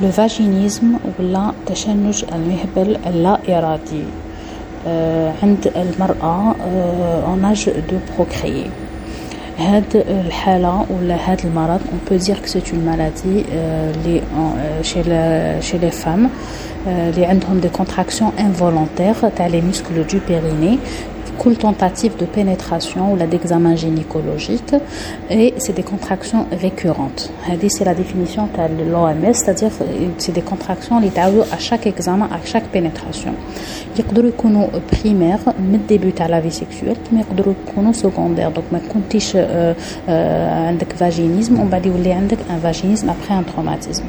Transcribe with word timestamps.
le 0.00 0.08
vaginisme 0.08 0.98
ou 1.06 1.22
la 1.22 1.52
تشنج 1.66 2.24
المهبل 2.34 2.96
اللا 3.06 3.38
إرادي 3.48 4.04
عند 5.42 5.72
المرأة 5.76 6.54
en 7.32 7.44
âge 7.52 7.66
de 7.66 7.96
procréer 8.16 8.70
هاد 9.58 9.96
الحالة 10.26 10.86
ولا 10.90 11.16
هاد 11.30 11.40
المرض 11.44 11.80
on 11.80 12.10
peut 12.10 12.18
dire 12.18 12.42
que 12.42 12.48
c'est 12.48 12.72
une 12.72 12.82
maladie 12.82 13.44
les, 14.04 14.22
chez, 14.82 15.02
la, 15.02 15.60
chez 15.60 15.78
les 15.78 15.90
femmes 16.04 16.28
اللي 16.86 17.26
عندهم 17.26 17.60
des 17.60 17.78
contractions 17.78 18.32
involontaires 18.38 19.26
تاع 19.36 19.48
les 19.48 19.62
muscles 19.62 20.06
du 20.12 20.18
périnée 20.18 20.78
cool 21.38 21.56
tentative 21.56 22.16
de 22.16 22.24
pénétration 22.24 23.12
ou 23.12 23.16
la 23.16 23.26
d'examen 23.26 23.74
gynécologique 23.74 24.74
et 25.30 25.54
c'est 25.58 25.74
des 25.74 25.82
contractions 25.82 26.46
récurrentes. 26.60 27.30
C'est 27.68 27.84
la 27.84 27.94
définition 27.94 28.48
de 28.78 28.84
l'OMS, 28.90 29.34
c'est-à-dire 29.34 29.70
c'est 30.18 30.32
des 30.32 30.42
contractions 30.42 30.96
à 30.96 31.58
chaque 31.58 31.86
examen, 31.86 32.28
à 32.30 32.40
chaque 32.44 32.68
pénétration. 32.76 33.34
يقدروا 33.98 34.28
يكونوا 34.28 34.66
primaires 34.90 35.52
من 35.58 35.80
début 35.88 36.14
à 36.18 36.28
la 36.28 36.40
vie 36.40 36.50
sexuelle 36.50 36.96
كما 37.10 37.20
يقدروا 37.20 37.54
يكونوا 37.68 37.92
secondaires 37.92 38.52
donc 38.56 38.72
ما 38.72 38.80
كنتيش 38.94 39.36
عندك 40.08 40.86
vaginisme 41.00 41.50
ومن 41.50 41.68
بعد 41.70 41.86
يولي 41.86 42.12
عندك 42.12 42.38
un 42.38 42.66
vaginisme 42.66 43.08
après 43.08 43.34
un 43.34 43.42
traumatisme 43.42 44.04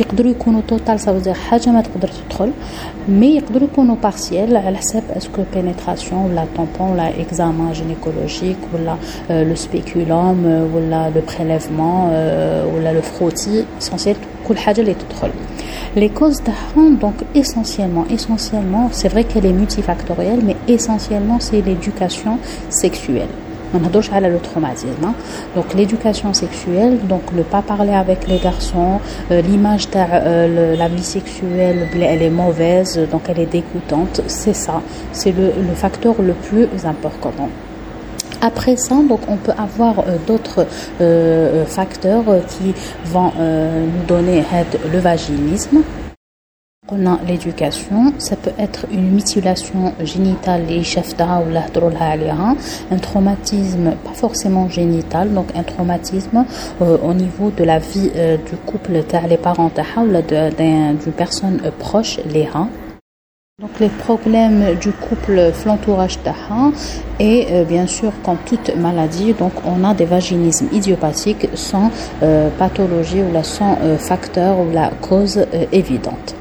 يقدروا 0.00 0.30
يكونوا 0.30 0.62
total 0.68 0.98
ça 0.98 1.12
veut 1.12 1.24
dire 1.24 1.36
حاجه 1.50 1.70
ما 1.70 1.80
تقدر 1.82 2.08
تدخل 2.08 2.50
mais 3.08 3.24
يقدروا 3.24 3.68
يكونوا 3.72 3.96
partiel 4.02 4.54
على 4.54 4.76
حساب 4.76 5.02
اسكو 5.16 5.42
pénétration 5.54 6.12
ولا 6.12 6.44
tampon, 6.67 6.95
l'examen 6.95 7.73
gynécologique, 7.73 8.57
ou 8.73 8.83
là, 8.83 8.97
euh, 9.29 9.43
le 9.43 9.55
spéculum, 9.55 10.45
euh, 10.45 10.65
ou 10.65 10.79
le 11.13 11.21
prélèvement, 11.21 12.09
euh, 12.11 12.65
ou 12.65 12.81
là, 12.81 12.93
le 12.93 13.01
frottis, 13.01 13.65
essentiel, 13.77 14.15
tout 14.17 15.27
Les 15.95 16.09
causes 16.09 16.41
d'Aran, 16.41 16.91
donc 16.91 17.15
essentiellement, 17.35 18.05
essentiellement, 18.09 18.89
c'est 18.91 19.09
vrai 19.09 19.25
qu'elle 19.25 19.45
est 19.45 19.51
multifactorielle, 19.51 20.39
mais 20.43 20.55
essentiellement 20.67 21.39
c'est 21.41 21.61
l'éducation 21.61 22.37
sexuelle. 22.69 23.27
On 23.73 23.83
a 23.83 24.29
le 24.29 24.39
traumatisme. 24.39 25.03
Hein. 25.03 25.13
Donc 25.55 25.73
l'éducation 25.73 26.33
sexuelle, 26.33 26.99
donc 27.07 27.33
ne 27.33 27.43
pas 27.43 27.61
parler 27.61 27.93
avec 27.93 28.27
les 28.27 28.37
garçons, 28.37 28.99
euh, 29.31 29.41
l'image 29.41 29.89
de 29.89 29.97
euh, 29.97 30.75
la 30.75 30.87
vie 30.87 31.03
sexuelle, 31.03 31.89
elle 31.93 32.21
est 32.21 32.29
mauvaise, 32.29 32.99
donc 33.11 33.23
elle 33.27 33.39
est 33.39 33.51
dégoûtante. 33.51 34.21
C'est 34.27 34.55
ça, 34.55 34.81
c'est 35.11 35.31
le, 35.31 35.51
facteur 35.75 36.15
le 36.21 36.33
plus 36.33 36.67
important. 36.85 37.49
Après 38.41 38.77
ça, 38.77 38.95
donc 39.07 39.21
on 39.27 39.35
peut 39.35 39.53
avoir 39.57 39.99
euh, 39.99 40.17
d'autres 40.25 40.65
facteurs 41.67 42.25
qui 42.47 42.73
vont 43.05 43.31
nous 43.37 44.05
donner 44.07 44.43
le 44.91 44.99
vaginisme. 44.99 45.81
A 46.89 47.19
l'éducation, 47.27 48.13
ça 48.17 48.35
peut 48.35 48.53
être 48.57 48.85
une 48.91 49.11
mutilation 49.11 49.93
génitale 50.03 50.65
un 52.91 52.97
traumatisme 52.97 53.91
pas 54.03 54.13
forcément 54.13 54.69
génital, 54.69 55.33
donc 55.33 55.47
un 55.55 55.63
traumatisme 55.63 56.45
euh, 56.81 56.97
au 57.03 57.13
niveau 57.13 57.51
de 57.51 57.63
la 57.63 57.79
vie 57.79 58.09
euh, 58.15 58.37
du 58.37 58.55
couple, 58.65 59.03
les 59.27 59.37
parents 59.37 59.69
d'une 59.69 61.13
personne 61.13 61.59
proche, 61.79 62.19
les 62.25 62.47
donc 63.59 63.79
les 63.79 63.89
problèmes 63.89 64.75
du 64.75 64.91
couple, 64.91 65.51
l'entourage 65.65 66.19
d'Aha 66.23 66.69
et 67.19 67.47
euh, 67.49 67.63
bien 67.63 67.87
sûr 67.87 68.11
comme 68.23 68.37
toute 68.45 68.75
maladie, 68.75 69.33
donc 69.33 69.51
on 69.65 69.83
a 69.83 69.95
des 69.95 70.05
vaginismes 70.05 70.67
idiopathiques 70.71 71.47
sans 71.55 71.89
euh, 72.21 72.51
pathologie 72.59 73.23
ou 73.23 73.33
sans 73.41 73.79
euh, 73.81 73.97
facteur 73.97 74.59
ou 74.59 74.71
la 74.71 74.91
cause 75.01 75.43
évidente. 75.71 76.35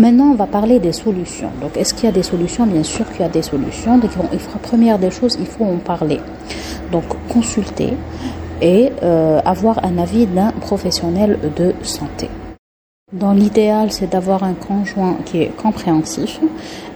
Maintenant, 0.00 0.30
on 0.30 0.34
va 0.34 0.46
parler 0.46 0.78
des 0.78 0.92
solutions. 0.92 1.50
Donc, 1.60 1.76
est-ce 1.76 1.92
qu'il 1.92 2.06
y 2.06 2.08
a 2.08 2.12
des 2.12 2.22
solutions? 2.22 2.66
Bien 2.66 2.82
sûr 2.82 3.06
qu'il 3.10 3.20
y 3.20 3.24
a 3.24 3.28
des 3.28 3.42
solutions. 3.42 3.98
Donc, 3.98 4.10
il 4.32 4.38
faut, 4.38 4.58
première 4.58 4.98
des 4.98 5.10
choses, 5.10 5.36
il 5.38 5.46
faut 5.46 5.64
en 5.64 5.76
parler. 5.76 6.20
Donc, 6.90 7.04
consulter 7.28 7.92
et 8.62 8.90
avoir 9.44 9.84
un 9.84 9.98
avis 9.98 10.26
d'un 10.26 10.52
professionnel 10.52 11.38
de 11.54 11.74
santé. 11.82 12.28
Dans 13.12 13.32
l'idéal, 13.32 13.90
c'est 13.90 14.08
d'avoir 14.08 14.44
un 14.44 14.54
conjoint 14.54 15.16
qui 15.24 15.42
est 15.42 15.50
compréhensif, 15.56 16.38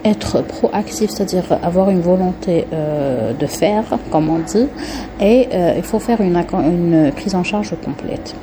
être 0.05 0.41
proactif, 0.43 1.09
c'est-à-dire 1.09 1.43
avoir 1.61 1.89
une 1.89 1.99
volonté 1.99 2.65
euh, 2.71 3.33
de 3.33 3.45
faire, 3.47 3.83
comme 4.11 4.29
on 4.29 4.39
dit, 4.39 4.67
et 5.19 5.49
euh, 5.51 5.73
il 5.75 5.83
faut 5.83 5.99
faire 5.99 6.21
une, 6.21 6.37
une, 6.37 7.11
prise 7.11 7.35
en 7.35 7.43
charge 7.43 7.73
complète. 7.83 8.33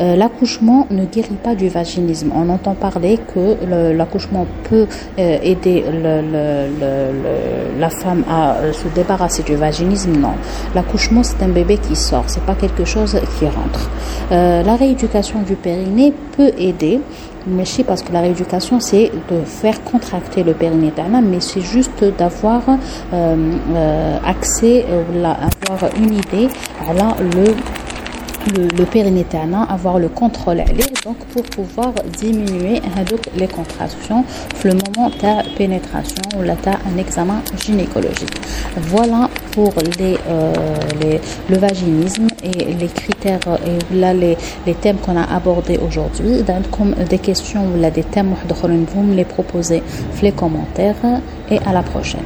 Euh, 0.00 0.14
l'accouchement 0.14 0.86
ne 0.90 1.04
guérit 1.04 1.38
pas 1.42 1.56
du 1.56 1.68
vaginisme. 1.68 2.30
On 2.32 2.48
entend 2.48 2.74
parler 2.74 3.18
que 3.34 3.56
l'accouchement 3.92 4.46
peut 4.68 4.86
euh, 5.18 5.38
aider 5.42 5.82
le, 5.90 6.20
le, 6.20 7.80
la 7.80 7.90
femme 7.90 8.22
à 8.30 8.56
se 8.72 8.86
débarrasser 8.94 9.42
du 9.42 9.56
vaginisme. 9.56 10.12
Non, 10.12 10.34
l'accouchement 10.76 11.24
c'est 11.24 11.42
un 11.42 11.48
bébé 11.48 11.78
qui 11.78 11.96
sort, 11.96 12.24
c'est 12.28 12.44
pas 12.44 12.54
quelque 12.54 12.84
chose 12.84 13.18
qui 13.38 13.46
rentre. 13.46 13.90
la 14.30 14.76
rééducation 14.76 15.42
du 15.42 15.56
périnée 15.56 16.12
peut 16.36 16.52
aider 16.58 17.00
mais 17.46 17.64
parce 17.84 18.02
que 18.02 18.12
la 18.12 18.20
rééducation 18.20 18.80
c'est 18.80 19.10
de 19.30 19.40
faire 19.44 19.82
contracter 19.84 20.42
le 20.42 20.52
périnée 20.52 20.92
mais 21.22 21.40
c'est 21.40 21.60
juste 21.60 22.04
d'avoir 22.18 22.62
euh, 22.68 23.36
euh, 23.74 24.18
accès 24.24 24.84
ou 24.88 25.24
avoir 25.24 25.90
une 25.96 26.14
idée 26.14 26.48
à 26.88 26.92
le 27.20 27.54
le, 28.54 28.68
le 28.68 28.84
périnée 28.84 29.24
avoir 29.68 29.98
le 29.98 30.08
contrôle 30.08 30.60
donc 31.04 31.16
pour 31.32 31.42
pouvoir 31.42 31.92
diminuer 32.18 32.80
les 33.36 33.48
contractions 33.48 34.24
le 34.64 34.74
moment 34.74 35.10
de 35.10 35.56
pénétration 35.56 36.22
ou 36.36 36.42
là 36.42 36.54
un 36.92 36.98
examen 36.98 37.42
gynécologique. 37.64 38.36
Voilà 38.76 39.30
pour 39.52 39.72
les, 39.98 40.18
euh, 40.28 40.52
les, 41.00 41.20
le 41.48 41.58
vaginisme 41.58 42.26
et 42.42 42.74
les 42.74 42.88
critères 42.88 43.40
et 43.66 43.94
là 43.94 44.12
les, 44.12 44.36
les 44.66 44.74
thèmes 44.74 44.98
qu'on 44.98 45.16
a 45.16 45.24
abordés 45.24 45.78
aujourd'hui. 45.78 46.42
Comme 46.70 46.94
des 47.08 47.18
questions 47.18 47.66
ou 47.74 47.80
là 47.80 47.90
des 47.90 48.02
thèmes 48.04 48.34
vous 48.92 49.02
me 49.02 49.14
les 49.14 49.24
proposer 49.24 49.82
les 50.22 50.32
commentaires 50.32 50.96
et 51.50 51.58
à 51.66 51.72
la 51.72 51.82
prochaine 51.82 52.24